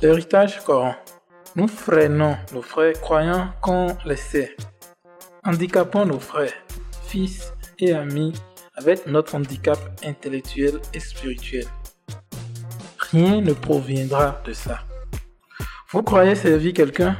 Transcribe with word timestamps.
L'héritage 0.00 0.60
corrompt. 0.64 0.96
Nous 1.56 1.66
freinons 1.66 2.36
nos 2.52 2.62
frères 2.62 3.00
croyant 3.00 3.48
qu'on 3.60 3.96
les 4.04 4.14
sait. 4.14 4.56
Handicapons 5.44 6.06
nos 6.06 6.20
frères, 6.20 6.54
fils 7.02 7.52
et 7.80 7.92
amis 7.92 8.32
avec 8.76 9.06
notre 9.06 9.34
handicap 9.34 9.78
intellectuel 10.04 10.78
et 10.94 11.00
spirituel. 11.00 11.64
Rien 13.10 13.40
ne 13.40 13.52
proviendra 13.52 14.40
de 14.44 14.52
ça. 14.52 14.78
Vous 15.90 16.04
croyez 16.04 16.36
servir 16.36 16.74
quelqu'un? 16.74 17.16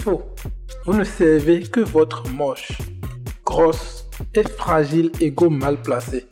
Faux. 0.00 0.24
Vous 0.84 0.94
ne 0.94 1.04
servez 1.04 1.62
que 1.62 1.80
votre 1.80 2.28
moche, 2.28 2.78
grosse 3.44 4.06
et 4.34 4.42
fragile 4.42 5.12
ego 5.20 5.48
mal 5.50 5.80
placé. 5.80 6.26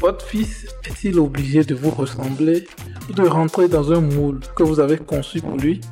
Votre 0.00 0.24
fils 0.24 0.66
est-il 0.88 1.18
obligé 1.18 1.62
de 1.62 1.74
vous 1.74 1.90
ressembler 1.90 2.66
ou 3.10 3.12
de 3.12 3.28
rentrer 3.28 3.68
dans 3.68 3.92
un 3.92 4.00
moule 4.00 4.40
que 4.56 4.62
vous 4.62 4.80
avez 4.80 4.96
conçu 4.96 5.42
pour 5.42 5.58
lui? 5.58 5.82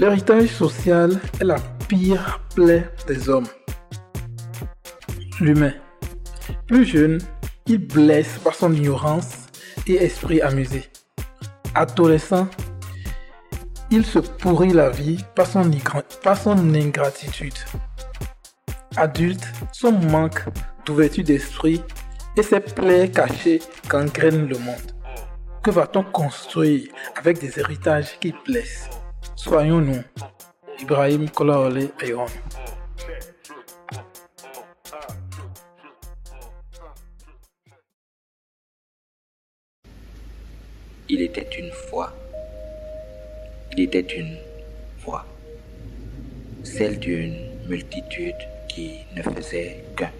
L'héritage 0.00 0.48
social 0.48 1.20
est 1.40 1.44
la 1.44 1.60
pire 1.88 2.40
plaie 2.56 2.90
des 3.06 3.28
hommes. 3.28 3.46
L'humain. 5.40 5.74
Plus 6.66 6.84
jeune, 6.84 7.18
il 7.66 7.86
blesse 7.86 8.38
par 8.42 8.56
son 8.56 8.72
ignorance 8.72 9.46
et 9.86 9.94
esprit 9.94 10.40
amusé. 10.40 10.86
Adolescent, 11.76 12.48
il 13.92 14.04
se 14.04 14.18
pourrit 14.18 14.72
la 14.72 14.90
vie 14.90 15.24
par 15.36 15.46
son, 15.46 15.70
par 16.24 16.36
son 16.36 16.74
ingratitude. 16.74 17.54
Adulte, 18.96 19.46
son 19.70 19.92
manque 19.92 20.46
d'ouverture 20.86 21.24
d'esprit 21.24 21.82
et 22.36 22.42
ses 22.42 22.60
plaies 22.60 23.10
cachées 23.10 23.60
gangrènent 23.88 24.48
le 24.48 24.58
monde. 24.58 24.92
Que 25.62 25.70
va-t-on 25.70 26.04
construire 26.04 26.88
avec 27.16 27.40
des 27.40 27.58
héritages 27.58 28.18
qui 28.20 28.32
blessent? 28.46 28.88
Soyons-nous. 29.34 30.02
Ibrahim 30.80 31.28
Kolaole 31.30 31.90
Ayon. 32.00 32.26
Il 41.08 41.22
était 41.22 41.48
une 41.58 41.70
fois, 41.70 42.12
il 43.72 43.80
était 43.84 44.00
une 44.00 44.36
voix, 45.04 45.24
celle 46.64 46.98
d'une 46.98 47.36
multitude 47.68 48.34
qui 48.68 48.98
ne 49.14 49.22
faisait 49.22 49.84
qu'un, 49.96 50.10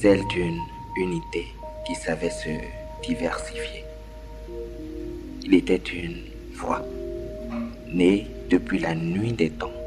celle 0.00 0.26
d'une 0.28 0.58
unité 0.96 1.46
qui 1.86 1.94
savait 1.94 2.30
se 2.30 2.48
diversifier. 3.06 3.84
Il 5.44 5.54
était 5.54 5.76
une 5.76 6.22
voix, 6.54 6.82
née 7.92 8.26
depuis 8.50 8.78
la 8.78 8.94
nuit 8.94 9.32
des 9.32 9.50
temps, 9.50 9.78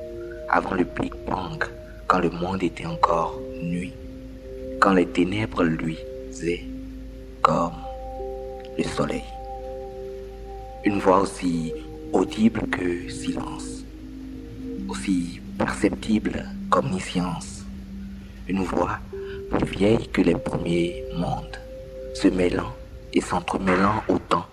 avant 0.50 0.76
le 0.76 0.84
Big 0.84 1.14
Bang, 1.28 1.64
quand 2.08 2.20
le 2.20 2.30
monde 2.30 2.64
était 2.64 2.86
encore 2.86 3.40
nuit, 3.62 3.94
quand 4.80 4.94
les 4.94 5.08
ténèbres 5.08 5.64
luisaient 5.64 6.66
comme 7.42 7.74
le 8.78 8.84
soleil 8.84 9.24
une 10.86 11.00
voix 11.00 11.22
aussi 11.22 11.74
audible 12.14 12.62
que 12.70 13.10
silence, 13.10 13.84
aussi 14.88 15.42
perceptible 15.58 16.46
qu'omniscience, 16.70 17.66
une 18.48 18.62
voix 18.62 19.00
plus 19.50 19.66
vieille 19.66 20.08
que 20.10 20.22
les 20.22 20.36
premiers 20.36 21.04
mondes, 21.16 21.58
se 22.14 22.28
mêlant 22.28 22.74
et 23.14 23.22
s'entremêlant 23.22 24.04
autant 24.08 24.46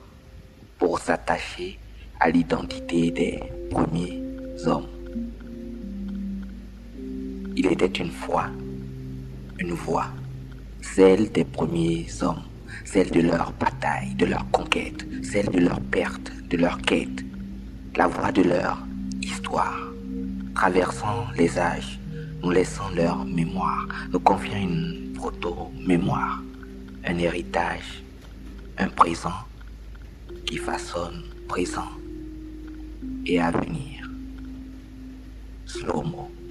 pour 0.78 0.98
s'attacher 0.98 1.78
à 2.20 2.30
l'identité 2.30 3.10
des 3.10 3.40
premiers 3.70 4.22
hommes. 4.66 4.88
Il 7.56 7.66
était 7.66 7.86
une 7.86 8.10
fois 8.10 8.46
une 9.58 9.72
voix, 9.72 10.06
celle 10.80 11.30
des 11.30 11.44
premiers 11.44 12.06
hommes 12.22 12.42
celle 12.84 13.10
de 13.10 13.20
leur 13.20 13.52
bataille, 13.52 14.14
de 14.16 14.26
leur 14.26 14.50
conquête, 14.50 15.06
celle 15.22 15.48
de 15.48 15.60
leur 15.60 15.80
perte, 15.80 16.32
de 16.50 16.56
leur 16.56 16.78
quête, 16.78 17.24
la 17.96 18.06
voix 18.06 18.32
de 18.32 18.42
leur 18.42 18.78
histoire, 19.20 19.78
traversant 20.54 21.26
les 21.36 21.58
âges, 21.58 21.98
nous 22.42 22.50
laissant 22.50 22.90
leur 22.90 23.24
mémoire, 23.24 23.86
nous 24.12 24.20
confiant 24.20 24.58
une 24.58 25.12
proto-mémoire, 25.14 26.42
un 27.04 27.18
héritage, 27.18 28.02
un 28.78 28.88
présent 28.88 29.46
qui 30.46 30.56
façonne 30.56 31.22
présent 31.48 31.90
et 33.26 33.40
avenir. 33.40 34.08
Slow-mo. 35.66 36.28
Please. 36.28 36.41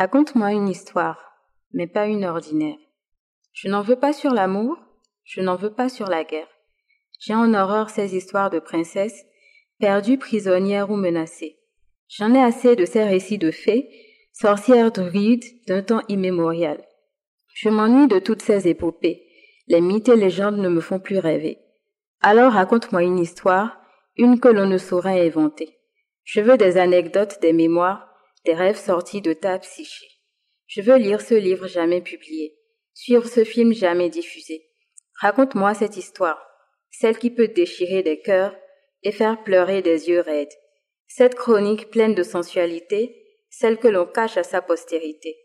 Raconte-moi 0.00 0.52
une 0.52 0.70
histoire, 0.70 1.18
mais 1.74 1.86
pas 1.86 2.06
une 2.06 2.24
ordinaire. 2.24 2.78
Je 3.52 3.68
n'en 3.68 3.82
veux 3.82 3.96
pas 3.96 4.14
sur 4.14 4.32
l'amour, 4.32 4.78
je 5.24 5.42
n'en 5.42 5.56
veux 5.56 5.74
pas 5.74 5.90
sur 5.90 6.06
la 6.06 6.24
guerre. 6.24 6.48
J'ai 7.18 7.34
en 7.34 7.52
horreur 7.52 7.90
ces 7.90 8.16
histoires 8.16 8.48
de 8.48 8.60
princesses, 8.60 9.26
perdues, 9.78 10.16
prisonnières 10.16 10.90
ou 10.90 10.96
menacées. 10.96 11.58
J'en 12.08 12.32
ai 12.32 12.42
assez 12.42 12.76
de 12.76 12.86
ces 12.86 13.04
récits 13.04 13.36
de 13.36 13.50
fées, 13.50 13.90
sorcières 14.32 14.90
druides 14.90 15.44
d'un 15.66 15.82
temps 15.82 16.00
immémorial. 16.08 16.82
Je 17.52 17.68
m'ennuie 17.68 18.08
de 18.08 18.20
toutes 18.20 18.40
ces 18.40 18.68
épopées. 18.68 19.22
Les 19.68 19.82
mythes 19.82 20.08
et 20.08 20.16
légendes 20.16 20.56
ne 20.56 20.70
me 20.70 20.80
font 20.80 20.98
plus 20.98 21.18
rêver. 21.18 21.58
Alors 22.22 22.54
raconte-moi 22.54 23.02
une 23.02 23.18
histoire, 23.18 23.76
une 24.16 24.40
que 24.40 24.48
l'on 24.48 24.66
ne 24.66 24.78
saurait 24.78 25.26
inventer. 25.26 25.76
Je 26.24 26.40
veux 26.40 26.56
des 26.56 26.78
anecdotes, 26.78 27.36
des 27.42 27.52
mémoires, 27.52 28.09
des 28.44 28.54
rêves 28.54 28.78
sortis 28.78 29.20
de 29.20 29.32
ta 29.32 29.58
psyché. 29.58 30.06
Je 30.66 30.82
veux 30.82 30.96
lire 30.96 31.20
ce 31.20 31.34
livre 31.34 31.66
jamais 31.66 32.00
publié, 32.00 32.56
suivre 32.94 33.26
ce 33.26 33.44
film 33.44 33.72
jamais 33.72 34.08
diffusé. 34.08 34.68
Raconte-moi 35.20 35.74
cette 35.74 35.96
histoire, 35.96 36.40
celle 36.90 37.18
qui 37.18 37.30
peut 37.30 37.48
déchirer 37.48 38.02
des 38.02 38.20
cœurs 38.20 38.54
et 39.02 39.12
faire 39.12 39.42
pleurer 39.42 39.82
des 39.82 40.08
yeux 40.08 40.20
raides. 40.20 40.52
Cette 41.06 41.34
chronique 41.34 41.90
pleine 41.90 42.14
de 42.14 42.22
sensualité, 42.22 43.16
celle 43.50 43.78
que 43.78 43.88
l'on 43.88 44.06
cache 44.06 44.36
à 44.36 44.42
sa 44.42 44.62
postérité. 44.62 45.36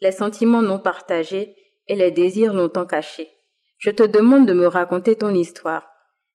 Les 0.00 0.12
sentiments 0.12 0.62
non 0.62 0.78
partagés 0.78 1.54
et 1.86 1.96
les 1.96 2.10
désirs 2.10 2.52
longtemps 2.52 2.86
cachés. 2.86 3.30
Je 3.78 3.90
te 3.90 4.02
demande 4.02 4.46
de 4.46 4.52
me 4.52 4.66
raconter 4.66 5.16
ton 5.16 5.34
histoire, 5.34 5.88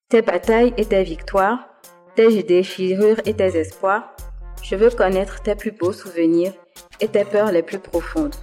tes 0.09 0.22
batailles 0.22 0.74
et 0.78 0.85
tes 0.85 1.03
victoires, 1.03 1.69
tes 2.16 2.44
déchirures 2.44 3.19
et 3.25 3.35
tes 3.35 3.58
espoirs, 3.58 4.16
je 4.64 4.75
veux 4.75 4.90
connaître 4.90 5.42
tes 5.42 5.56
plus 5.56 5.72
beaux 5.72 5.94
souvenirs 5.94 6.53
et 7.00 7.08
tes 7.08 7.25
peurs 7.25 7.52
les 7.52 7.64
plus 7.64 7.80
profondes. 7.80 8.36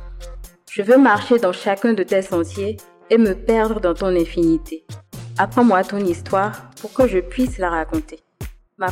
Je 0.71 0.83
veux 0.83 0.99
marcher 0.99 1.39
dans 1.39 1.53
chacun 1.53 1.93
de 1.93 2.03
tes 2.03 2.23
sentiers 2.23 2.77
et 3.11 3.19
me 3.19 3.35
perdre 3.35 3.81
dans 3.81 3.95
ton 3.95 4.15
infinité. 4.15 4.85
Apprends-moi 5.39 5.85
ton 5.85 5.99
histoire 5.99 6.71
pour 6.81 6.93
que 6.93 7.07
je 7.07 7.19
puisse 7.19 7.59
la 7.59 7.71
raconter. 7.71 8.21
Ma 8.79 8.89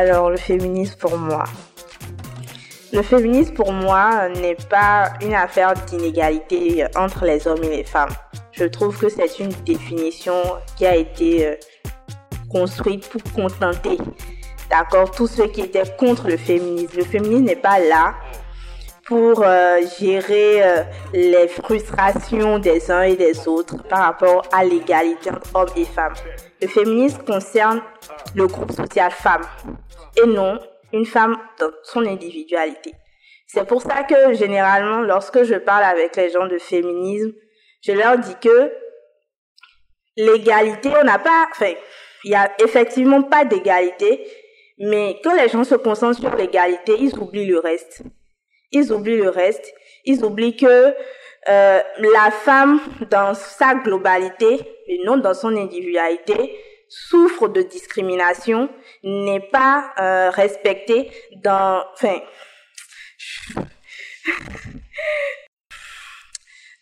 alors, 0.00 0.30
le 0.30 0.38
féminisme 0.38 0.96
pour 0.96 1.18
moi. 1.18 1.44
Le 2.90 3.02
féminisme 3.02 3.52
pour 3.52 3.70
moi 3.70 4.30
n'est 4.30 4.56
pas 4.70 5.12
une 5.20 5.34
affaire 5.34 5.74
d'inégalité 5.74 6.86
entre 6.96 7.26
les 7.26 7.46
hommes 7.46 7.62
et 7.64 7.76
les 7.76 7.84
femmes. 7.84 8.14
Je 8.52 8.64
trouve 8.64 8.98
que 8.98 9.10
c'est 9.10 9.38
une 9.40 9.52
définition 9.66 10.40
qui 10.78 10.86
a 10.86 10.96
été 10.96 11.46
euh, 11.46 11.54
construite 12.50 13.10
pour 13.10 13.22
contenter, 13.34 13.98
d'accord, 14.70 15.10
tous 15.10 15.26
ceux 15.26 15.48
qui 15.48 15.60
étaient 15.60 15.94
contre 15.98 16.28
le 16.28 16.38
féminisme. 16.38 16.96
Le 16.96 17.04
féminisme 17.04 17.44
n'est 17.44 17.56
pas 17.56 17.78
là 17.78 18.14
pour 19.04 19.42
euh, 19.42 19.82
gérer 19.98 20.62
euh, 20.62 20.82
les 21.12 21.46
frustrations 21.46 22.58
des 22.58 22.90
uns 22.90 23.02
et 23.02 23.16
des 23.16 23.46
autres 23.46 23.76
par 23.86 24.04
rapport 24.04 24.42
à 24.50 24.64
l'égalité 24.64 25.30
entre 25.30 25.54
hommes 25.54 25.76
et 25.76 25.84
femmes. 25.84 26.14
Le 26.60 26.68
féminisme 26.68 27.22
concerne 27.24 27.82
le 28.34 28.46
groupe 28.46 28.72
social 28.72 29.10
femme 29.10 29.44
et 30.16 30.26
non 30.26 30.58
une 30.92 31.06
femme 31.06 31.36
dans 31.58 31.70
son 31.82 32.04
individualité. 32.04 32.92
C'est 33.46 33.66
pour 33.66 33.82
ça 33.82 34.04
que 34.04 34.34
généralement, 34.34 35.00
lorsque 35.00 35.42
je 35.42 35.54
parle 35.54 35.84
avec 35.84 36.16
les 36.16 36.30
gens 36.30 36.46
de 36.46 36.58
féminisme, 36.58 37.32
je 37.82 37.92
leur 37.92 38.18
dis 38.18 38.34
que 38.40 38.72
l'égalité, 40.16 40.90
on 41.00 41.04
n'a 41.04 41.18
pas, 41.18 41.48
enfin, 41.50 41.72
il 42.24 42.30
y 42.30 42.34
a 42.34 42.52
effectivement 42.62 43.22
pas 43.22 43.44
d'égalité, 43.44 44.26
mais 44.78 45.18
quand 45.24 45.34
les 45.34 45.48
gens 45.48 45.64
se 45.64 45.74
concentrent 45.74 46.20
sur 46.20 46.34
l'égalité, 46.36 46.94
ils 46.98 47.16
oublient 47.18 47.46
le 47.46 47.58
reste. 47.58 48.02
Ils 48.72 48.92
oublient 48.92 49.16
le 49.16 49.30
reste. 49.30 49.72
Ils 50.04 50.24
oublient 50.24 50.56
que 50.56 50.94
euh, 51.48 51.80
la 51.98 52.30
femme, 52.30 52.80
dans 53.10 53.34
sa 53.34 53.74
globalité 53.74 54.60
et 54.86 55.00
non 55.04 55.16
dans 55.16 55.34
son 55.34 55.56
individualité, 55.56 56.58
souffre 56.88 57.48
de 57.48 57.62
discrimination, 57.62 58.68
n'est 59.02 59.48
pas 59.52 59.92
euh, 59.98 60.30
respectée 60.30 61.10
dans, 61.42 61.82
enfin, 61.94 62.18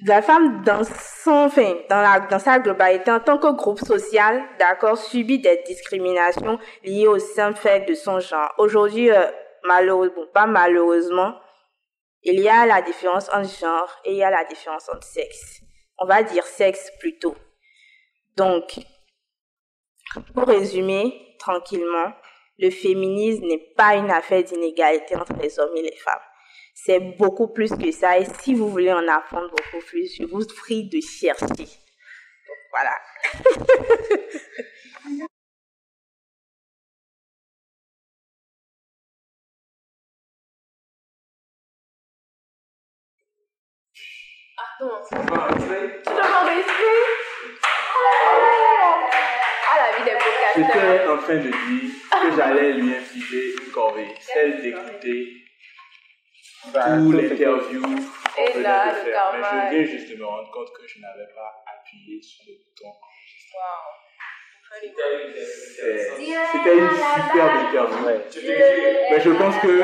la 0.06 0.22
femme 0.22 0.62
dans 0.64 0.82
son, 0.84 1.46
enfin, 1.46 1.74
dans 1.90 2.00
la, 2.00 2.20
dans 2.20 2.38
sa 2.38 2.58
globalité 2.58 3.10
en 3.10 3.20
tant 3.20 3.38
que 3.38 3.52
groupe 3.52 3.80
social, 3.80 4.42
d'accord, 4.58 4.96
subit 4.96 5.40
des 5.40 5.62
discriminations 5.66 6.58
liées 6.84 7.06
au 7.06 7.18
simple 7.18 7.58
fait 7.58 7.88
de 7.88 7.94
son 7.94 8.18
genre. 8.20 8.52
Aujourd'hui, 8.58 9.10
euh, 9.10 9.26
malheureusement, 9.64 10.26
pas 10.32 10.46
malheureusement, 10.46 11.34
il 12.28 12.40
y 12.40 12.48
a 12.48 12.66
la 12.66 12.82
différence 12.82 13.28
entre 13.30 13.48
genre 13.58 13.90
et 14.04 14.12
il 14.12 14.18
y 14.18 14.22
a 14.22 14.30
la 14.30 14.44
différence 14.44 14.88
entre 14.88 15.04
sexe. 15.04 15.62
On 15.98 16.06
va 16.06 16.22
dire 16.22 16.44
sexe 16.44 16.90
plutôt. 17.00 17.34
Donc, 18.36 18.78
pour 20.34 20.46
résumer 20.46 21.36
tranquillement, 21.38 22.12
le 22.58 22.70
féminisme 22.70 23.46
n'est 23.46 23.72
pas 23.76 23.96
une 23.96 24.10
affaire 24.10 24.44
d'inégalité 24.44 25.16
entre 25.16 25.34
les 25.40 25.58
hommes 25.58 25.76
et 25.76 25.82
les 25.82 25.96
femmes. 25.96 26.20
C'est 26.74 27.00
beaucoup 27.00 27.48
plus 27.48 27.70
que 27.70 27.90
ça. 27.90 28.18
Et 28.18 28.26
si 28.40 28.54
vous 28.54 28.68
voulez 28.68 28.92
en 28.92 29.08
apprendre 29.08 29.48
beaucoup 29.50 29.84
plus, 29.86 30.14
je 30.16 30.24
vous 30.24 30.46
prie 30.46 30.88
de 30.88 31.00
chercher. 31.00 31.46
Donc, 31.46 32.58
voilà. 32.70 32.94
Attends, 44.80 45.02
tu 45.08 45.14
peux 45.16 45.34
m'enregistrer 45.34 45.86
Ah, 49.70 49.76
la 49.76 49.98
vie 49.98 50.04
des 50.04 50.16
podcasteurs. 50.16 50.82
J'étais 50.94 51.08
en 51.08 51.16
train 51.18 51.34
de 51.36 51.40
dire 51.50 51.90
que 52.22 52.36
j'allais 52.36 52.72
lui 52.72 52.94
infiler 52.96 53.54
une 53.64 53.70
corvée, 53.72 54.14
celle 54.20 54.62
d'écouter 54.62 55.32
tout 56.62 57.12
l'interview 57.12 57.82
qu'on 57.82 58.42
Et 58.42 58.52
venait 58.52 58.62
là, 58.62 58.92
de 58.92 58.98
le 58.98 59.04
faire. 59.04 59.12
karma. 59.14 59.52
Mais 59.52 59.70
je 59.70 59.76
viens 59.76 59.98
juste 59.98 60.10
de 60.10 60.16
me 60.16 60.24
rendre 60.26 60.50
compte 60.50 60.68
que 60.76 60.86
je 60.86 61.00
n'avais 61.00 61.26
pas 61.34 61.50
appuyé 61.74 62.22
sur 62.22 62.44
le 62.46 62.54
bouton. 62.54 62.92
C'est- 64.70 66.16
C'était 66.52 66.78
une 66.78 66.90
superbe 66.90 67.56
interview. 67.66 68.04
Mais 69.10 69.20
je 69.20 69.30
pense 69.30 69.56
que 69.62 69.82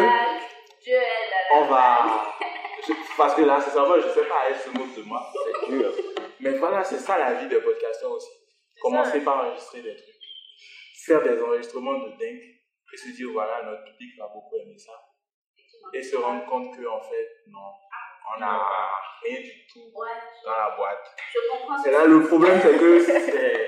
on 1.54 1.64
va. 1.64 2.26
Parce 3.16 3.34
que 3.34 3.42
là, 3.42 3.60
sincèrement, 3.60 4.00
je 4.00 4.08
ne 4.08 4.12
sais 4.12 4.24
pas, 4.26 4.48
elle 4.48 4.56
se 4.56 4.70
moque 4.70 4.94
de 4.96 5.02
moi. 5.02 5.32
C'est 5.32 5.70
dur. 5.70 5.92
Mais 6.40 6.58
voilà, 6.58 6.82
c'est 6.84 6.98
ça 6.98 7.18
la 7.18 7.34
vie 7.34 7.48
des 7.48 7.60
podcasteurs 7.60 8.12
aussi. 8.12 8.30
Commencer 8.82 9.20
par 9.22 9.46
enregistrer 9.46 9.82
des 9.82 9.96
trucs, 9.96 10.14
faire 11.06 11.22
des 11.22 11.40
enregistrements 11.40 11.98
de 11.98 12.10
dingue 12.18 12.54
et 12.92 12.96
se 12.96 13.08
dire 13.16 13.28
voilà, 13.32 13.62
notre 13.64 13.84
public 13.84 14.10
va 14.18 14.28
beaucoup 14.28 14.56
aimer 14.56 14.76
ça. 14.76 14.92
Et 15.92 16.02
se 16.02 16.16
rendre 16.16 16.44
compte 16.46 16.76
que 16.76 16.86
en 16.86 17.00
fait, 17.00 17.28
non, 17.48 17.72
on 18.32 18.40
n'a 18.40 18.60
rien 19.24 19.40
du 19.40 19.66
tout 19.72 19.80
dans 20.44 20.50
la 20.50 20.76
boîte. 20.76 21.86
Et 21.86 21.90
là, 21.90 22.04
le 22.06 22.22
problème, 22.22 22.60
c'est 22.62 22.78
que 22.78 23.00
c'est 23.00 23.64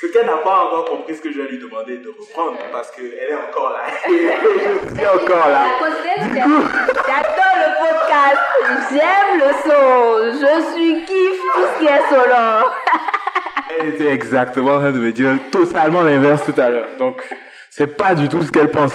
ce 0.00 0.06
qu'elle 0.06 0.26
n'a 0.26 0.38
pas 0.38 0.64
encore 0.64 0.84
compris, 0.86 1.14
ce 1.14 1.20
que 1.20 1.32
je 1.32 1.40
vais 1.40 1.48
lui 1.48 1.58
demander 1.58 1.98
de 1.98 2.08
reprendre 2.08 2.58
parce 2.72 2.90
qu'elle 2.90 3.12
est 3.12 3.34
encore 3.34 3.70
là. 3.70 3.80
je 4.06 4.94
suis 4.94 5.06
encore 5.06 5.48
là. 5.48 5.66
J'adore 7.04 7.56
le 7.56 7.70
podcast. 7.78 8.40
J'aime 8.90 9.38
le 9.38 9.52
son. 9.62 10.40
Je 10.40 10.72
suis 10.72 11.04
kiff 11.04 11.40
tout 11.54 11.66
ce 11.74 11.78
qui 11.78 11.86
est 11.86 12.08
sonore. 12.08 12.74
Elle 13.78 13.88
était 13.90 14.12
exactement 14.12 14.74
en 14.74 14.80
train 14.80 14.92
de 14.92 14.98
me 14.98 15.12
dire 15.12 15.38
totalement 15.50 16.02
l'inverse 16.02 16.44
tout 16.44 16.58
à 16.60 16.70
l'heure. 16.70 16.88
Donc, 16.98 17.22
c'est 17.70 17.96
pas 17.96 18.14
du 18.14 18.28
tout 18.28 18.42
ce 18.42 18.50
qu'elle 18.50 18.70
pense. 18.70 18.94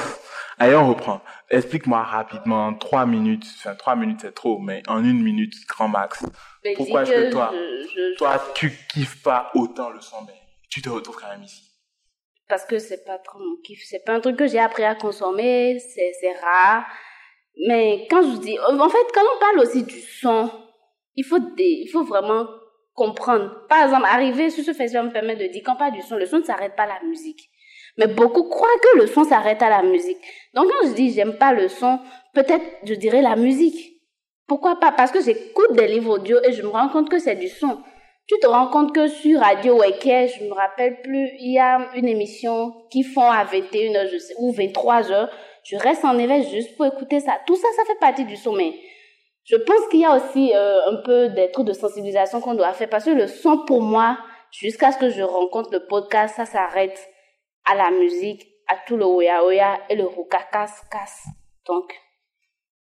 Allez, 0.59 0.75
on 0.75 0.87
reprend. 0.89 1.21
Explique-moi 1.49 2.01
rapidement, 2.03 2.73
trois 2.73 3.05
minutes, 3.05 3.45
enfin, 3.57 3.75
trois 3.75 3.95
minutes 3.95 4.19
c'est 4.21 4.33
trop, 4.33 4.57
mais 4.59 4.81
en 4.87 5.03
une 5.03 5.21
minute, 5.21 5.53
grand 5.67 5.87
max. 5.87 6.23
Mais 6.63 6.73
Pourquoi 6.73 7.03
est-ce 7.03 7.11
que 7.11 7.31
toi, 7.31 7.51
je- 7.53 7.87
je- 7.87 8.17
toi, 8.17 8.41
tu 8.55 8.71
kiffes 8.91 9.21
pas 9.21 9.51
autant 9.53 9.89
le 9.91 10.01
son, 10.01 10.23
mais 10.25 10.33
tu 10.69 10.81
te 10.81 10.89
retrouves 10.89 11.17
quand 11.19 11.29
même 11.29 11.43
ici? 11.43 11.61
parce 12.47 12.63
que 12.63 12.77
c'est 12.77 13.03
pas 13.03 13.17
trop 13.17 13.39
mon 13.39 13.55
kiff. 13.63 13.81
C'est 13.87 14.03
pas 14.05 14.13
un 14.13 14.19
truc 14.19 14.37
que 14.37 14.45
j'ai 14.45 14.59
appris 14.59 14.83
à 14.83 14.93
consommer, 14.93 15.79
c'est, 15.79 16.11
c'est 16.21 16.33
rare. 16.33 16.85
Mais 17.67 18.05
quand 18.07 18.21
je 18.21 18.37
dis, 18.37 18.59
en 18.59 18.89
fait, 18.89 19.07
quand 19.15 19.21
on 19.35 19.39
parle 19.39 19.59
aussi 19.61 19.81
du 19.83 19.99
son, 19.99 20.51
il 21.15 21.23
faut, 21.25 21.39
des, 21.39 21.63
il 21.83 21.87
faut 21.91 22.03
vraiment 22.03 22.45
comprendre. 22.93 23.65
Par 23.67 23.85
exemple, 23.85 24.05
arriver 24.05 24.51
sur 24.51 24.63
ce 24.63 24.73
festival 24.73 25.07
me 25.07 25.11
permet 25.11 25.35
de 25.35 25.47
dire, 25.47 25.63
quand 25.65 25.73
on 25.73 25.77
parle 25.77 25.93
du 25.93 26.01
son, 26.03 26.17
le 26.17 26.27
son 26.27 26.37
ne 26.37 26.43
s'arrête 26.43 26.75
pas 26.75 26.83
à 26.83 26.99
la 26.99 27.03
musique. 27.07 27.49
Mais 27.97 28.07
beaucoup 28.07 28.43
croient 28.43 28.67
que 28.81 28.97
le 28.99 29.07
son 29.07 29.23
s'arrête 29.23 29.61
à 29.61 29.69
la 29.69 29.83
musique. 29.83 30.17
Donc 30.53 30.67
quand 30.67 30.87
je 30.87 30.93
dis 30.93 31.13
j'aime 31.13 31.37
pas 31.37 31.53
le 31.53 31.69
son, 31.69 31.99
peut-être 32.33 32.65
je 32.83 32.93
dirais 32.93 33.21
la 33.21 33.35
musique. 33.35 34.01
Pourquoi 34.47 34.79
pas? 34.79 34.91
Parce 34.91 35.11
que 35.11 35.21
j'écoute 35.21 35.73
des 35.73 35.87
livres 35.87 36.15
audio 36.15 36.37
et 36.43 36.51
je 36.51 36.61
me 36.61 36.67
rends 36.67 36.89
compte 36.89 37.09
que 37.09 37.19
c'est 37.19 37.35
du 37.35 37.49
son. 37.49 37.79
Tu 38.27 38.35
te 38.39 38.47
rends 38.47 38.67
compte 38.67 38.93
que 38.93 39.07
sur 39.07 39.39
Radio 39.39 39.77
Weke, 39.77 40.31
je 40.31 40.45
me 40.45 40.53
rappelle 40.53 41.01
plus, 41.01 41.29
il 41.39 41.53
y 41.53 41.59
a 41.59 41.89
une 41.95 42.07
émission 42.07 42.73
qui 42.89 43.03
font 43.03 43.29
à 43.29 43.45
21h 43.45 44.09
je 44.11 44.17
sais, 44.17 44.33
ou 44.39 44.51
23h. 44.51 45.29
Je 45.63 45.77
reste 45.77 46.03
en 46.03 46.17
éveil 46.17 46.47
juste 46.49 46.75
pour 46.75 46.87
écouter 46.87 47.19
ça. 47.19 47.39
Tout 47.45 47.55
ça, 47.55 47.67
ça 47.75 47.85
fait 47.85 47.99
partie 47.99 48.25
du 48.25 48.35
son. 48.35 48.53
Mais 48.53 48.73
je 49.43 49.55
pense 49.55 49.87
qu'il 49.89 49.99
y 49.99 50.05
a 50.05 50.15
aussi 50.15 50.53
euh, 50.55 50.91
un 50.91 50.95
peu 51.03 51.29
des 51.29 51.51
trucs 51.51 51.67
de 51.67 51.73
sensibilisation 51.73 52.41
qu'on 52.41 52.55
doit 52.55 52.73
faire. 52.73 52.89
Parce 52.89 53.05
que 53.05 53.11
le 53.11 53.27
son, 53.27 53.63
pour 53.65 53.81
moi, 53.81 54.17
jusqu'à 54.51 54.91
ce 54.91 54.97
que 54.97 55.09
je 55.09 55.21
rencontre 55.21 55.69
le 55.71 55.85
podcast, 55.85 56.35
ça 56.35 56.45
s'arrête 56.45 56.99
à 57.65 57.75
la 57.75 57.91
musique, 57.91 58.47
à 58.67 58.77
tout 58.77 58.97
le 58.97 59.05
oya 59.05 59.43
oya 59.43 59.79
et 59.89 59.95
le 59.95 60.05
roukakas 60.05 60.83
casse. 60.91 61.25
Donc, 61.65 61.93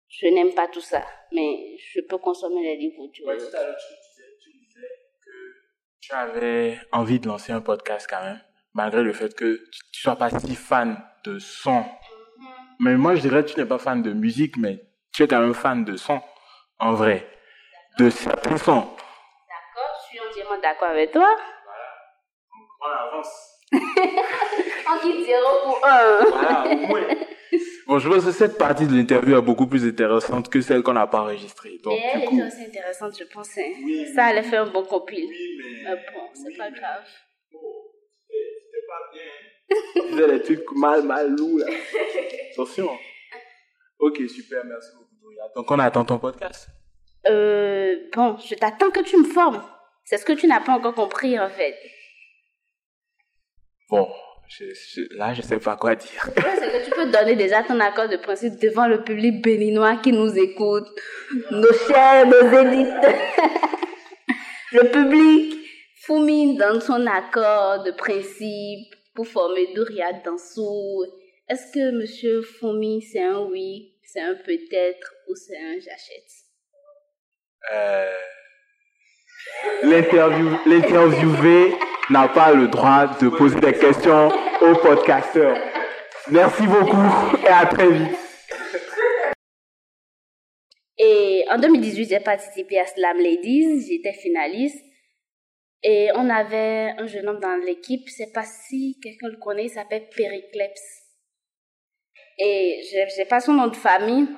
je 0.09 0.27
n'aime 0.27 0.55
pas 0.55 0.69
tout 0.69 0.81
ça. 0.81 1.05
Mais 1.33 1.77
je 1.79 2.01
peux 2.03 2.19
consommer 2.19 2.63
les 2.63 2.77
livres 2.77 3.01
audio. 3.01 3.27
Ouais, 3.27 3.37
tout 3.37 3.57
à 3.57 3.63
l'heure, 3.63 3.77
tu 3.77 3.95
disais, 3.95 4.29
tu 4.43 4.51
disais 4.59 4.89
que 5.25 5.31
tu 6.01 6.13
avais 6.13 6.79
envie 6.93 7.21
de 7.21 7.29
lancer 7.29 7.53
un 7.53 7.61
podcast 7.61 8.07
quand 8.09 8.23
même, 8.23 8.41
malgré 8.75 9.03
le 9.03 9.13
fait 9.13 9.35
que 9.35 9.57
tu 9.71 9.83
tu 9.93 10.01
sois 10.01 10.17
pas 10.17 10.31
si 10.31 10.57
fan 10.57 11.01
de 11.25 11.39
son. 11.39 11.85
Mais 12.81 12.97
moi, 12.97 13.15
je 13.15 13.21
dirais 13.21 13.45
que 13.45 13.51
tu 13.51 13.61
n'es 13.61 13.67
pas 13.67 13.79
fan 13.79 14.03
de 14.03 14.13
musique, 14.13 14.57
mais 14.57 14.81
tu 15.15 15.23
es 15.23 15.29
quand 15.29 15.41
même 15.41 15.55
fan 15.55 15.85
de 15.85 15.97
son, 15.97 16.21
en 16.81 16.95
vrai. 16.95 17.29
De 17.99 18.11
certains 18.11 18.57
sons. 18.57 18.81
D'accord, 18.81 19.95
je 20.03 20.09
suis 20.09 20.19
entièrement 20.19 20.59
d'accord 20.61 20.89
avec 20.89 21.13
toi. 21.13 21.37
On 22.81 22.91
avance. 22.91 23.61
Voilà. 25.81 27.17
Bon, 27.87 27.99
je 27.99 28.09
pense 28.09 28.25
que 28.25 28.31
cette 28.31 28.57
partie 28.57 28.87
de 28.87 28.95
l'interview 28.95 29.37
est 29.37 29.43
beaucoup 29.43 29.67
plus 29.67 29.85
intéressante 29.87 30.49
que 30.49 30.61
celle 30.63 30.83
qu'on 30.83 30.95
n'a 30.95 31.07
pas 31.07 31.21
enregistrée. 31.21 31.79
Donc, 31.83 31.93
Mais 31.93 32.11
elle 32.15 32.25
coup, 32.25 32.37
était 32.39 32.47
aussi 32.47 32.65
intéressante, 32.65 33.19
je 33.19 33.25
pense. 33.25 33.59
hein. 33.59 33.73
Oui, 33.85 34.07
Ça 34.15 34.25
allait 34.27 34.43
faire 34.43 34.63
un 34.63 34.71
bon 34.71 34.83
compil. 34.85 35.27
oui, 35.29 35.59
mais... 35.59 35.91
Mais 35.91 35.97
bon, 36.15 36.21
c'est 36.33 36.49
oui, 36.49 36.57
pas 36.57 36.71
mais- 36.71 36.79
grave. 36.79 37.05
Bon, 37.53 37.61
c'était 38.31 38.87
pas 38.89 39.11
bien. 39.13 39.23
Tu 39.95 40.13
faisais 40.13 40.39
des 40.39 40.43
trucs 40.43 40.73
mal, 40.77 41.03
mal 41.03 41.29
lourds, 41.37 41.59
là. 41.59 41.67
Attention. 42.53 42.89
Ok, 43.99 44.23
super, 44.35 44.65
merci 44.65 44.89
beaucoup, 44.97 45.15
Doria. 45.21 45.43
Donc, 45.55 45.71
on 45.71 45.79
attend 45.79 46.05
ton 46.07 46.19
podcast. 46.19 46.69
Euh, 47.29 47.97
bon, 48.15 48.39
je 48.39 48.55
t'attends 48.55 48.91
que 48.91 49.01
tu 49.01 49.19
me 49.19 49.25
formes. 49.25 49.63
C'est 50.05 50.17
ce 50.17 50.25
que 50.25 50.33
tu 50.33 50.47
n'as 50.47 50.61
pas 50.61 50.73
encore 50.73 50.95
compris, 50.95 51.39
en 51.39 51.51
fait. 51.51 51.77
Bon, 53.91 54.09
je, 54.59 54.65
je- 54.75 55.17
là, 55.17 55.33
je 55.35 55.43
sais 55.43 55.59
pas 55.59 55.77
quoi 55.77 55.95
dire. 55.95 56.29
Ouais, 56.37 56.57
c'est 56.59 56.71
que 56.73 56.85
tu 56.85 56.91
peux 56.91 57.11
donner 57.11 57.37
déjà 57.37 57.63
ton 57.63 57.79
accord 57.81 58.09
de 58.09 58.17
principe 58.17 58.61
devant 58.61 58.87
le 58.87 59.03
public 59.03 59.43
béninois 59.43 59.97
qui 60.03 60.13
nous 60.13 60.37
écoute, 60.39 60.87
nos 61.51 61.73
chers, 61.73 62.27
nos 62.27 62.59
élites. 62.61 62.89
le 64.73 64.91
public, 64.91 65.59
Foumi 66.05 66.57
donne 66.57 66.81
son 66.81 67.07
accord 67.07 67.83
de 67.85 67.93
principe 67.93 68.95
pour 69.15 69.27
former 69.27 69.73
Doria 69.75 70.13
Dansou. 70.25 71.05
Est-ce 71.49 71.73
que 71.73 71.91
Monsieur 71.93 72.43
Foumi, 72.43 73.03
c'est 73.03 73.23
un 73.23 73.41
oui 73.51 73.93
c'est 74.13 74.21
un 74.21 74.35
peut-être 74.35 75.15
ou 75.29 75.35
c'est 75.35 75.57
un 75.57 75.75
j'achète? 75.75 76.33
Euh, 77.73 78.13
l'interview- 79.83 80.59
L'interviewé 80.67 81.75
n'a 82.11 82.29
pas 82.29 82.53
le 82.53 82.69
droit 82.69 83.07
de 83.21 83.29
poser 83.29 83.61
des 83.61 83.73
questions 83.73 84.29
au 84.61 84.75
podcasteur. 84.77 85.57
Merci 86.31 86.67
beaucoup 86.67 87.09
et 87.45 87.49
à 87.49 87.67
très 87.67 87.91
vite. 87.91 88.17
Et 90.99 91.45
en 91.51 91.59
2018, 91.59 92.09
j'ai 92.11 92.21
participé 92.21 92.79
à 92.79 92.87
Slam 92.87 93.19
Ladies, 93.19 93.87
j'étais 93.89 94.13
finaliste. 94.13 94.79
Et 95.83 96.11
on 96.15 96.31
avait 96.31 96.95
un 96.97 97.07
jeune 97.07 97.29
homme 97.29 97.41
dans 97.41 97.57
l'équipe, 97.57 98.03
je 98.07 98.13
sais 98.13 98.31
pas 98.33 98.45
si 98.45 98.99
quelqu'un 99.03 99.29
le 99.29 99.39
connaît, 99.39 99.65
il 99.65 99.71
s'appelle 99.71 100.05
Péricleps. 100.15 100.81
Et 102.39 102.83
j'ai 102.89 103.05
j'ai 103.17 103.25
pas 103.25 103.41
son 103.41 103.55
nom 103.55 103.67
de 103.67 103.75
famille, 103.75 104.29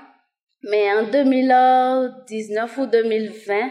mais 0.63 0.91
en 0.95 1.03
2019 1.11 2.79
ou 2.79 2.87
2020, 2.87 3.71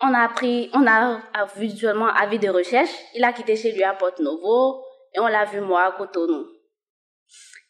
on 0.00 0.14
a 0.14 0.24
appris, 0.24 0.70
on 0.74 0.86
a 0.86 1.20
visuellement 1.56 2.08
avis 2.08 2.38
de 2.38 2.48
recherche. 2.48 2.90
Il 3.14 3.24
a 3.24 3.32
quitté 3.32 3.56
chez 3.56 3.72
lui 3.72 3.82
à 3.82 3.94
Porto 3.94 4.22
Novo 4.22 4.84
et 5.14 5.20
on 5.20 5.26
l'a 5.26 5.44
vu 5.44 5.60
moi 5.60 5.84
à 5.84 5.92
Cotonou. 5.92 6.46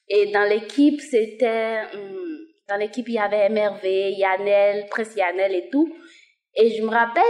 Et 0.09 0.31
dans 0.33 0.49
l'équipe, 0.49 1.01
c'était, 1.01 1.81
hum, 1.95 2.39
dans 2.69 2.77
l'équipe, 2.77 3.09
il 3.09 3.15
y 3.15 3.19
avait 3.19 3.49
MRV, 3.49 4.13
Yannel, 4.13 4.87
Prince 4.91 5.15
Yannel 5.17 5.55
et 5.55 5.71
tout. 5.71 5.95
Et 6.55 6.71
je 6.71 6.83
me 6.83 6.89
rappelle, 6.89 7.25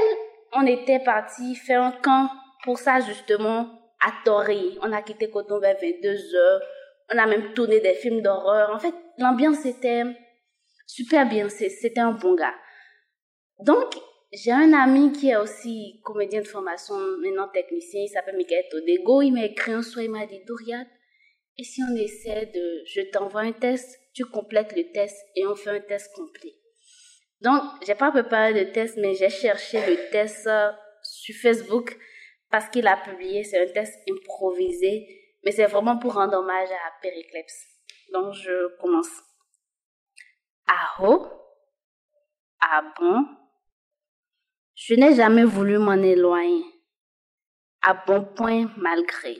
on 0.52 0.66
était 0.66 1.00
parti 1.00 1.54
faire 1.54 1.82
un 1.82 1.92
camp 1.92 2.30
pour 2.64 2.78
ça 2.78 3.00
justement 3.00 3.68
à 4.04 4.12
Toré. 4.24 4.78
On 4.82 4.92
a 4.92 5.02
quitté 5.02 5.30
Cotonou 5.30 5.60
vers 5.60 5.76
22 5.80 6.34
heures. 6.34 6.62
On 7.12 7.18
a 7.18 7.26
même 7.26 7.54
tourné 7.54 7.80
des 7.80 7.94
films 7.94 8.20
d'horreur. 8.20 8.70
En 8.74 8.78
fait, 8.78 8.94
l'ambiance 9.18 9.64
était 9.64 10.02
super 10.86 11.28
bien. 11.28 11.48
C'était 11.48 12.00
un 12.00 12.12
bon 12.12 12.34
gars. 12.34 12.54
Donc, 13.60 13.94
j'ai 14.32 14.52
un 14.52 14.72
ami 14.74 15.12
qui 15.12 15.30
est 15.30 15.36
aussi 15.36 16.00
comédien 16.04 16.42
de 16.42 16.46
formation, 16.46 16.94
maintenant 17.18 17.48
technicien, 17.48 18.02
il 18.02 18.08
s'appelle 18.08 18.36
Michael 18.36 18.64
Todego. 18.70 19.22
Il 19.22 19.32
m'a 19.32 19.44
écrit 19.44 19.72
un 19.72 19.82
soir, 19.82 20.04
il 20.04 20.10
m'a 20.10 20.26
dit, 20.26 20.40
Dorian, 20.46 20.84
et 21.56 21.64
si 21.64 21.82
on 21.82 21.96
essaie 21.96 22.46
de, 22.46 22.84
je 22.86 23.00
t'envoie 23.10 23.40
un 23.40 23.52
test, 23.52 23.98
tu 24.14 24.24
complètes 24.24 24.76
le 24.76 24.92
test 24.92 25.16
et 25.34 25.46
on 25.46 25.56
fait 25.56 25.70
un 25.70 25.80
test 25.80 26.14
complet. 26.14 26.54
Donc, 27.40 27.62
j'ai 27.86 27.94
pas 27.94 28.10
préparé 28.10 28.52
de 28.52 28.70
test, 28.70 28.96
mais 28.98 29.14
j'ai 29.14 29.30
cherché 29.30 29.78
le 29.86 30.10
test 30.10 30.46
euh, 30.46 30.70
sur 31.02 31.34
Facebook 31.36 31.96
parce 32.50 32.68
qu'il 32.68 32.86
a 32.86 32.96
publié, 32.96 33.44
c'est 33.44 33.62
un 33.62 33.72
test 33.72 33.94
improvisé, 34.10 35.06
mais 35.44 35.52
c'est 35.52 35.66
vraiment 35.66 35.98
pour 35.98 36.14
rendre 36.14 36.38
hommage 36.38 36.68
à 36.70 36.92
Péricleps. 37.02 37.66
Donc, 38.12 38.34
je 38.34 38.76
commence. 38.78 39.22
Ah 40.66 41.02
oh? 41.02 41.26
Ah 42.60 42.82
bon? 42.98 43.24
Je 44.80 44.94
n'ai 44.94 45.16
jamais 45.16 45.42
voulu 45.42 45.76
m'en 45.78 46.00
éloigner. 46.00 46.62
À 47.82 47.94
bon 48.06 48.24
point 48.24 48.72
malgré. 48.76 49.36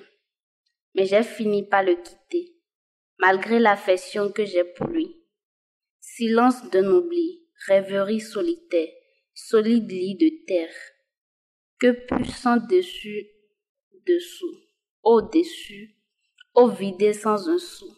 Mais 0.96 1.06
j'ai 1.06 1.22
fini 1.22 1.62
par 1.62 1.84
le 1.84 1.94
quitter, 1.94 2.56
malgré 3.20 3.60
l'affection 3.60 4.32
que 4.32 4.44
j'ai 4.44 4.64
pour 4.64 4.88
lui. 4.88 5.22
Silence 6.00 6.68
d'un 6.70 6.88
oubli, 6.88 7.46
rêverie 7.68 8.18
solitaire, 8.18 8.88
solide 9.32 9.88
lit 9.88 10.16
de 10.16 10.44
terre. 10.44 10.74
Que 11.78 11.92
puissant 11.92 12.56
dessus, 12.56 13.28
dessous, 14.08 14.58
au-dessus, 15.04 15.94
au 16.52 16.66
vidé 16.66 17.12
sans 17.12 17.48
un 17.48 17.58
sou. 17.58 17.96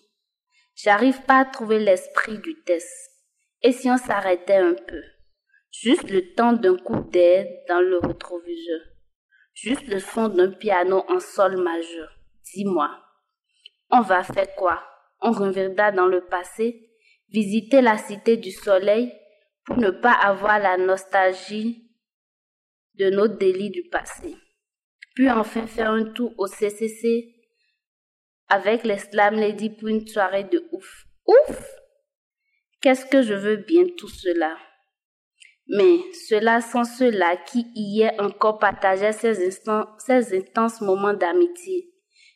J'arrive 0.75 1.23
pas 1.23 1.38
à 1.38 1.44
trouver 1.47 1.78
l'esprit 1.78 2.38
du 2.38 2.62
test. 2.64 3.11
Et 3.62 3.73
si 3.73 3.90
on 3.90 3.97
s'arrêtait 3.97 4.56
un 4.56 4.75
peu? 4.75 5.02
Juste 5.70 6.10
le 6.10 6.34
temps 6.34 6.52
d'un 6.52 6.76
coup 6.76 7.00
d'air 7.10 7.46
dans 7.68 7.80
le 7.80 7.98
rétroviseur. 7.98 8.80
Juste 9.54 9.86
le 9.86 10.00
son 10.00 10.28
d'un 10.28 10.50
piano 10.50 11.04
en 11.08 11.20
sol 11.20 11.56
majeur. 11.62 12.10
Dis-moi, 12.54 12.90
on 13.90 14.00
va 14.00 14.22
faire 14.22 14.54
quoi? 14.56 14.82
On 15.20 15.32
reviendra 15.32 15.92
dans 15.92 16.06
le 16.06 16.24
passé, 16.26 16.90
visiter 17.28 17.82
la 17.82 17.98
cité 17.98 18.36
du 18.36 18.50
soleil 18.50 19.12
pour 19.64 19.76
ne 19.76 19.90
pas 19.90 20.12
avoir 20.12 20.58
la 20.58 20.76
nostalgie 20.76 21.90
de 22.94 23.10
nos 23.10 23.28
délits 23.28 23.70
du 23.70 23.84
passé? 23.84 24.36
Puis 25.14 25.30
enfin 25.30 25.66
faire 25.66 25.90
un 25.90 26.04
tour 26.12 26.32
au 26.38 26.46
CCC 26.46 27.34
avec 28.48 28.84
les 28.84 28.98
Slam 28.98 29.34
Lady 29.34 29.70
pour 29.70 29.88
une 29.88 30.06
soirée 30.06 30.44
de 30.44 30.68
ouf. 30.72 31.06
Ouf 31.26 31.66
Qu'est-ce 32.80 33.06
que 33.06 33.22
je 33.22 33.34
veux 33.34 33.56
bien 33.56 33.84
tout 33.96 34.08
cela? 34.08 34.56
Mais 35.72 36.00
cela 36.28 36.60
sans 36.60 36.82
ceux-là 36.82 37.36
qui 37.36 37.64
hier 37.76 38.12
encore 38.18 38.58
partageaient 38.58 39.12
ces, 39.12 39.46
instants, 39.46 39.86
ces 39.98 40.36
intenses 40.36 40.80
moments 40.80 41.14
d'amitié, 41.14 41.92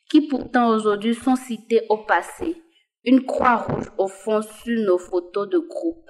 qui 0.09 0.21
pourtant 0.29 0.69
aujourd'hui 0.69 1.13
sont 1.13 1.35
cités 1.35 1.81
au 1.89 1.97
passé, 2.05 2.55
une 3.03 3.25
croix 3.25 3.57
rouge 3.57 3.91
au 3.97 4.07
fond 4.07 4.41
sur 4.41 4.79
nos 4.85 4.97
photos 4.97 5.49
de 5.49 5.57
groupe. 5.57 6.09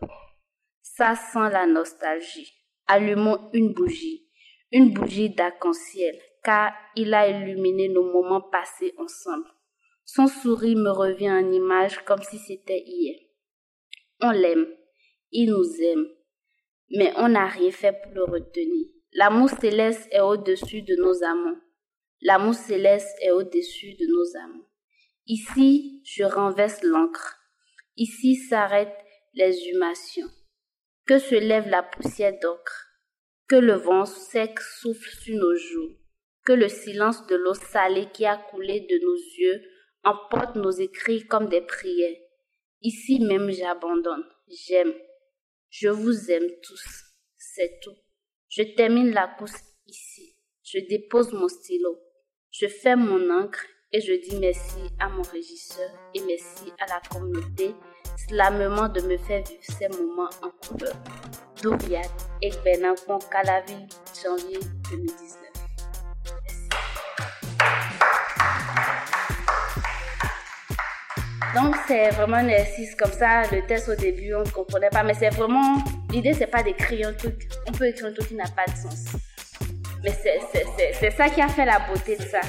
Ça 0.84 1.16
sent 1.16 1.50
la 1.52 1.66
nostalgie. 1.66 2.54
Allumons 2.86 3.50
une 3.54 3.74
bougie, 3.74 4.28
une 4.72 4.94
bougie 4.94 5.32
d'arc-en-ciel, 5.32 6.16
car 6.44 6.74
il 6.96 7.12
a 7.16 7.28
illuminé 7.28 7.90
nos 7.90 8.04
moments 8.04 8.50
passés 8.52 8.94
ensemble. 9.00 9.50
Son 10.06 10.28
sourire 10.28 10.78
me 10.78 10.92
revient 10.92 11.32
en 11.32 11.52
image 11.52 12.06
comme 12.06 12.22
si 12.22 12.38
c'était 12.38 12.84
hier. 12.86 13.16
On 14.22 14.30
l'aime, 14.30 14.68
il 15.32 15.50
nous 15.50 15.82
aime, 15.82 16.08
mais 16.90 17.12
on 17.18 17.30
n'a 17.30 17.48
rien 17.48 17.72
fait 17.72 17.94
pour 18.04 18.12
le 18.14 18.24
retenir. 18.24 18.88
L'amour 19.14 19.50
céleste 19.50 20.08
est 20.12 20.20
au-dessus 20.20 20.82
de 20.82 20.96
nos 20.96 21.24
amants. 21.24 21.60
L'amour 22.22 22.54
céleste 22.54 23.16
est 23.22 23.32
au-dessus 23.32 23.94
de 23.94 24.08
nos 24.08 24.38
amants. 24.44 24.66
Ici, 25.28 26.02
je 26.06 26.24
renverse 26.24 26.84
l'encre. 26.84 27.40
Ici 27.98 28.36
s'arrêtent 28.36 29.06
les 29.34 29.70
humations. 29.70 30.30
Que 31.06 31.18
se 31.18 31.36
lève 31.36 31.68
la 31.70 31.84
poussière 31.84 32.38
d'ocre. 32.42 32.88
Que 33.48 33.56
le 33.56 33.74
vent 33.74 34.06
sec 34.06 34.60
souffle 34.60 35.10
sur 35.22 35.36
nos 35.36 35.56
joues. 35.56 35.98
Que 36.46 36.54
le 36.54 36.68
silence 36.68 37.26
de 37.28 37.36
l'eau 37.36 37.54
salée 37.54 38.08
qui 38.14 38.26
a 38.26 38.38
coulé 38.38 38.82
de 38.82 38.98
nos 39.04 39.16
yeux 39.16 39.62
emporte 40.04 40.56
nos 40.56 40.72
écrits 40.72 41.26
comme 41.26 41.48
des 41.48 41.62
prières. 41.62 42.18
Ici 42.82 43.20
même 43.20 43.50
j'abandonne. 43.50 44.26
J'aime. 44.48 44.94
Je 45.78 45.90
vous 45.90 46.32
aime 46.32 46.48
tous. 46.64 46.86
C'est 47.36 47.82
tout. 47.82 47.96
Je 48.48 48.64
termine 48.78 49.12
la 49.12 49.28
course 49.38 49.62
ici. 49.86 50.38
Je 50.64 50.80
dépose 50.88 51.34
mon 51.34 51.50
stylo. 51.50 52.00
Je 52.50 52.68
fais 52.68 52.96
mon 52.96 53.30
encre 53.30 53.66
et 53.92 54.00
je 54.00 54.14
dis 54.14 54.38
merci 54.38 54.80
à 55.02 55.10
mon 55.10 55.22
régisseur 55.24 55.90
et 56.14 56.22
merci 56.22 56.72
à 56.80 56.86
la 56.86 57.02
communauté 57.12 57.76
slamement 58.16 58.88
de 58.88 59.02
me 59.02 59.18
faire 59.18 59.44
vivre 59.44 59.64
ces 59.64 59.90
moments 59.90 60.30
en 60.42 60.52
couleur. 60.66 60.96
Douriat 61.62 62.10
et 62.42 62.52
Benankon 62.64 63.20
Calavi, 63.30 63.86
janvier 64.24 64.60
2019. 64.90 65.45
Donc 71.56 71.76
c'est 71.88 72.10
vraiment 72.10 72.38
un 72.38 72.48
exercice 72.48 72.96
comme 72.96 73.12
ça. 73.12 73.44
Le 73.52 73.66
test 73.66 73.88
au 73.90 73.96
début, 73.96 74.34
on 74.36 74.42
ne 74.44 74.50
comprenait 74.50 74.90
pas, 74.90 75.04
mais 75.04 75.14
c'est 75.14 75.30
vraiment 75.30 75.78
l'idée, 76.12 76.34
c'est 76.34 76.48
pas 76.48 76.62
d'écrire 76.64 77.10
un 77.10 77.14
truc. 77.14 77.48
On 77.68 77.72
peut 77.72 77.88
écrire 77.88 78.08
un 78.08 78.12
truc 78.14 78.28
qui 78.28 78.36
n'a 78.36 78.44
pas 78.56 78.66
de 78.72 78.78
sens. 78.78 79.06
Mais 80.04 80.12
c'est- 81.00 81.12
ça 81.12 81.30
qui 81.30 81.42
a 81.42 81.48
fait 81.48 81.66
la 81.66 81.80
beauté 81.80 82.16
de 82.16 82.22
ça. 82.24 82.42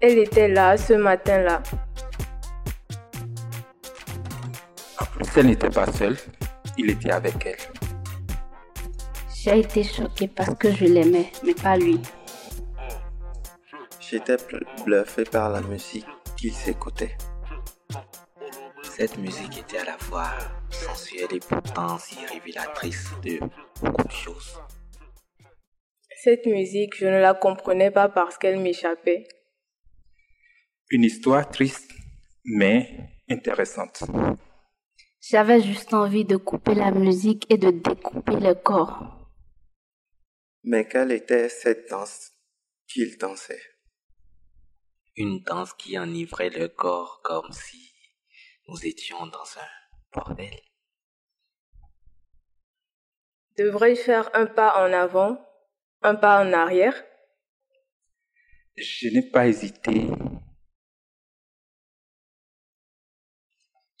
Elle 0.00 0.18
était 0.18 0.48
là 0.48 0.76
ce 0.76 0.92
matin-là. 0.92 1.62
En 5.00 5.04
plus, 5.06 5.26
elle 5.36 5.46
n'était 5.46 5.70
pas 5.70 5.90
seule, 5.90 6.16
il 6.76 6.90
était 6.90 7.10
avec 7.10 7.46
elle. 7.46 7.56
J'ai 9.34 9.60
été 9.60 9.82
choquée 9.82 10.28
parce 10.28 10.54
que 10.54 10.70
je 10.72 10.84
l'aimais, 10.84 11.30
mais 11.44 11.54
pas 11.54 11.76
lui. 11.76 12.00
J'étais 14.00 14.36
bluffé 14.84 15.24
par 15.24 15.50
la 15.50 15.60
musique 15.62 16.06
qu'il 16.36 16.52
s'écoutait. 16.52 17.16
Cette 18.82 19.16
musique 19.18 19.58
était 19.58 19.78
à 19.78 19.84
la 19.84 19.98
fois 19.98 20.30
sensuelle 20.70 21.34
et 21.34 21.40
pourtant 21.40 21.98
si 21.98 22.16
révélatrice 22.26 23.10
de 23.22 23.38
beaucoup 23.80 24.06
de 24.06 24.12
choses. 24.12 24.58
Cette 26.22 26.46
musique, 26.46 26.96
je 26.96 27.06
ne 27.06 27.20
la 27.20 27.34
comprenais 27.34 27.90
pas 27.90 28.08
parce 28.08 28.36
qu'elle 28.36 28.58
m'échappait. 28.58 29.28
Une 30.88 31.02
histoire 31.02 31.50
triste, 31.50 31.90
mais 32.44 33.10
intéressante. 33.28 34.04
J'avais 35.20 35.60
juste 35.60 35.92
envie 35.92 36.24
de 36.24 36.36
couper 36.36 36.76
la 36.76 36.92
musique 36.92 37.44
et 37.50 37.58
de 37.58 37.70
découper 37.70 38.36
le 38.36 38.54
corps. 38.54 39.32
Mais 40.62 40.86
quelle 40.86 41.10
était 41.10 41.48
cette 41.48 41.90
danse 41.90 42.30
qu'il 42.86 43.18
dansait? 43.18 43.60
Une 45.16 45.42
danse 45.42 45.72
qui 45.72 45.98
enivrait 45.98 46.50
le 46.50 46.68
corps 46.68 47.20
comme 47.24 47.50
si 47.50 47.90
nous 48.68 48.86
étions 48.86 49.26
dans 49.26 49.58
un 49.58 49.70
bordel. 50.12 50.54
Devrais-je 53.58 54.02
faire 54.02 54.30
un 54.34 54.46
pas 54.46 54.86
en 54.86 54.92
avant, 54.92 55.44
un 56.02 56.14
pas 56.14 56.44
en 56.44 56.52
arrière? 56.52 56.94
Je 58.76 59.08
n'ai 59.08 59.28
pas 59.30 59.48
hésité. 59.48 60.06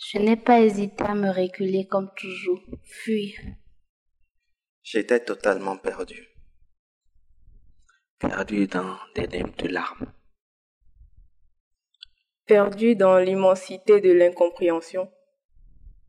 Je 0.08 0.18
n'ai 0.18 0.36
pas 0.36 0.60
hésité 0.60 1.02
à 1.02 1.16
me 1.16 1.30
reculer 1.30 1.88
comme 1.88 2.12
toujours, 2.14 2.62
fuir. 2.84 3.40
J'étais 4.84 5.18
totalement 5.18 5.76
perdu. 5.76 6.28
Perdu 8.20 8.68
dans 8.68 8.96
des 9.16 9.26
limbes 9.26 9.56
de 9.56 9.66
larmes. 9.66 10.12
Perdu 12.46 12.94
dans 12.94 13.18
l'immensité 13.18 14.00
de 14.00 14.12
l'incompréhension. 14.12 15.10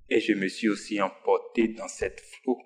Et 0.10 0.20
je 0.20 0.34
me 0.34 0.48
suis 0.48 0.70
aussi 0.70 1.01
emporté 1.01 1.70
dans 1.70 1.88
cette 1.88 2.22
flot. 2.22 2.60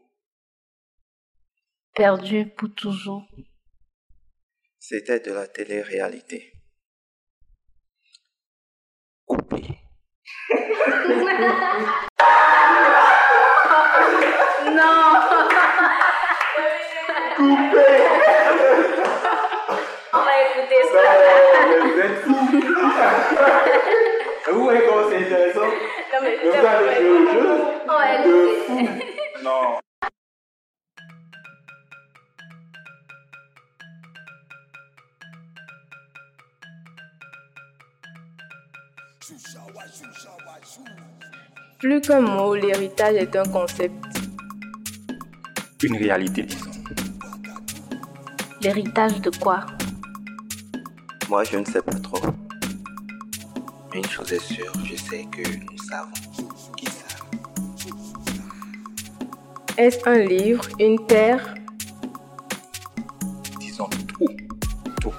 Perdu 1.94 2.50
pour 2.50 2.76
toujours. 2.76 3.26
C'était 4.80 5.22
de 5.22 5.32
la 5.32 5.48
télé-réalité. 5.48 6.61
Non 11.42 11.48
On 20.14 20.20
va 20.20 20.34
écouter 20.44 20.82
ça. 20.92 21.02
Vous 21.82 22.00
êtes 22.00 22.18
fous. 22.22 22.46
Vous 24.52 24.64
voyez 24.64 24.82
comment 24.88 25.10
c'est 25.10 25.18
intéressant 25.18 25.62
Non, 25.62 26.20
mais 26.22 26.34
Le 26.44 26.52
gars 26.52 26.78
de 26.80 26.86
jeu, 27.02 27.14
jeu. 27.34 27.50
On 27.88 27.98
va 27.98 28.06
écouter. 28.16 29.06
Non. 29.44 29.81
Plus 41.80 42.02
qu'un 42.02 42.22
mot, 42.22 42.54
l'héritage 42.56 43.16
est 43.16 43.36
un 43.36 43.46
concept. 43.46 43.96
Une 45.84 45.98
réalité, 45.98 46.44
disons. 46.44 46.70
L'héritage 48.62 49.20
de 49.22 49.32
quoi? 49.32 49.66
Moi, 51.28 51.44
je 51.46 51.58
ne 51.58 51.66
sais 51.66 51.82
pas 51.82 52.00
trop. 52.00 52.22
Une 53.94 54.06
chose 54.06 54.32
est 54.32 54.54
sûre, 54.54 54.72
je 54.86 54.96
sais 54.96 55.26
que 55.32 55.42
nous 55.42 55.78
savons 55.90 56.12
qui 56.78 56.86
savent. 56.86 57.26
Est-ce 59.78 60.08
un 60.08 60.20
livre, 60.20 60.64
une 60.80 61.06
terre? 61.08 61.56
Disons 63.60 63.90
tout. 64.08 64.28
Tout. 65.02 65.14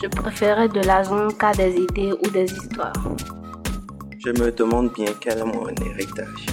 Je 0.00 0.06
préférais 0.06 0.68
de 0.68 0.80
l'argent 0.80 1.28
qu'à 1.28 1.52
des 1.52 1.74
idées 1.74 2.12
ou 2.12 2.30
des 2.30 2.44
histoires. 2.44 2.92
Je 4.22 4.32
me 4.32 4.52
demande 4.52 4.92
bien 4.92 5.14
quel 5.18 5.38
est 5.38 5.44
mon 5.44 5.66
héritage. 5.68 6.46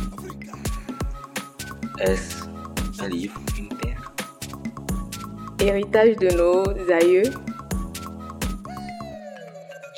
Est-ce 2.00 2.45
un 3.03 3.09
livre, 3.09 3.38
une 3.57 3.67
terre 3.67 4.13
Héritage 5.59 6.15
de 6.15 6.29
nos 6.38 6.63
aïeux 6.89 7.29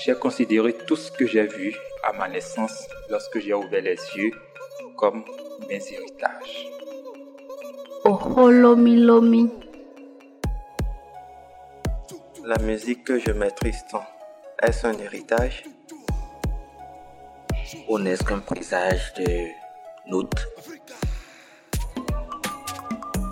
J'ai 0.04 0.16
considéré 0.16 0.74
tout 0.88 0.96
ce 0.96 1.12
que 1.12 1.28
j'ai 1.28 1.46
vu 1.46 1.76
à 2.04 2.14
ma 2.14 2.28
naissance 2.28 2.88
lorsque 3.08 3.40
j'ai 3.40 3.54
ouvert 3.54 3.84
les 3.84 4.00
yeux 4.16 4.32
comme 4.98 5.24
mes 5.70 5.80
héritages. 5.94 6.68
Oh, 8.04 8.18
oh, 8.36 8.50
lomi, 8.50 8.96
lomi. 8.96 9.48
La 12.44 12.58
musique 12.64 13.04
que 13.04 13.20
je 13.20 13.32
maîtrise 13.32 13.84
tant, 13.92 14.06
est-ce 14.60 14.88
un 14.88 14.98
héritage? 14.98 15.66
Ou 17.88 18.00
n'est-ce 18.00 18.24
qu'un 18.24 18.40
présage 18.40 19.14
de 19.16 19.48
notre 20.08 20.48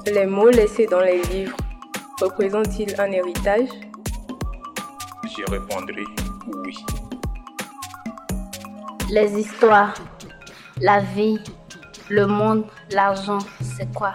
Les 0.06 0.26
mots 0.26 0.50
laissés 0.50 0.86
dans 0.86 1.00
les 1.00 1.21
livres 1.23 1.58
représentent-ils 2.21 3.00
un 3.00 3.12
héritage? 3.12 3.69
Je 5.23 5.52
répondrai 5.52 6.04
oui. 6.47 6.78
Les 9.10 9.39
histoires, 9.39 9.93
la 10.82 11.00
vie, 11.00 11.39
le 12.10 12.26
monde, 12.26 12.65
l'argent, 12.91 13.39
c'est 13.62 13.91
quoi? 13.93 14.13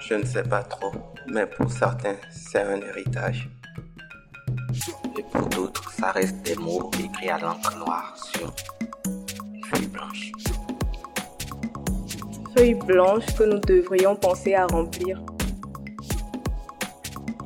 Je 0.00 0.14
ne 0.14 0.24
sais 0.24 0.42
pas 0.42 0.62
trop, 0.62 0.92
mais 1.26 1.46
pour 1.46 1.70
certains, 1.70 2.16
c'est 2.30 2.62
un 2.62 2.80
héritage. 2.80 3.48
Et 5.18 5.22
pour 5.22 5.46
d'autres, 5.48 5.67
ça 5.98 6.12
reste 6.12 6.42
des 6.42 6.54
mots 6.54 6.90
écrits 7.02 7.28
à 7.28 7.38
l'encre 7.38 7.76
noire 7.76 8.14
sur 8.32 8.52
une 9.54 9.64
feuille 9.64 9.86
blanche. 9.88 10.32
Feuille 12.56 12.74
blanche 12.74 13.26
que 13.36 13.42
nous 13.42 13.58
devrions 13.58 14.14
penser 14.14 14.54
à 14.54 14.66
remplir. 14.66 15.20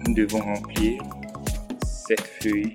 Nous 0.07 0.15
devons 0.15 0.41
remplir 0.41 1.03
cette 1.87 2.27
feuille 2.43 2.75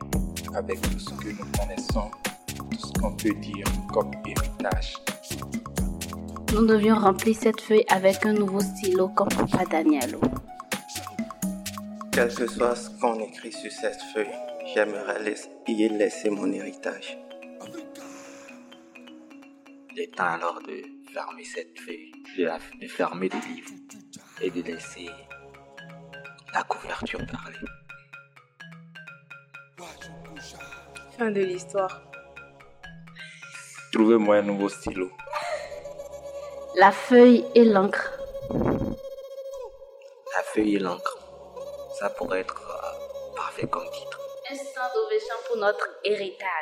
avec 0.55 0.81
tout 0.81 0.99
ce 0.99 1.09
que 1.11 1.29
nous 1.29 1.45
connaissons, 1.59 2.09
tout 2.55 2.77
ce 2.77 2.99
qu'on 2.99 3.11
peut 3.11 3.33
dire 3.35 3.65
comme 3.93 4.11
héritage. 4.25 4.95
Nous 6.53 6.65
devions 6.65 6.95
remplir 6.95 7.35
cette 7.35 7.61
feuille 7.61 7.85
avec 7.89 8.25
un 8.25 8.33
nouveau 8.33 8.61
stylo 8.61 9.09
comme 9.09 9.29
Papa 9.29 9.65
Danielo. 9.69 10.19
Quel 12.11 12.33
que 12.33 12.47
soit 12.47 12.75
ce 12.75 12.89
qu'on 12.99 13.19
écrit 13.19 13.51
sur 13.51 13.71
cette 13.71 14.01
feuille, 14.13 14.33
j'aimerais 14.73 15.35
y 15.67 15.89
laisser 15.89 16.29
mon 16.29 16.51
héritage. 16.51 17.17
Il 19.91 19.99
est 20.01 20.15
temps 20.15 20.25
alors 20.25 20.61
de 20.61 20.83
fermer 21.11 21.43
cette 21.43 21.79
feuille, 21.79 22.11
de, 22.37 22.87
fermer 22.87 23.29
le 23.29 23.39
livre 23.47 23.71
et 24.41 24.51
de 24.51 24.61
laisser 24.61 25.09
la 26.53 26.63
couverture 26.63 27.19
parler. 27.31 27.57
Fin 31.17 31.31
de 31.31 31.41
l'histoire. 31.41 32.01
Trouvez-moi 33.91 34.37
un 34.37 34.41
nouveau 34.43 34.69
stylo. 34.69 35.09
La 36.75 36.91
feuille 36.91 37.43
et 37.55 37.65
l'encre. 37.65 38.13
La 40.35 40.43
feuille 40.43 40.75
et 40.75 40.79
l'encre, 40.79 41.17
ça 41.99 42.11
pourrait 42.11 42.41
être 42.41 42.61
euh, 42.61 43.35
parfait 43.35 43.67
comme 43.67 43.86
pour 45.47 45.57
notre 45.57 45.89
héritage. 46.03 46.56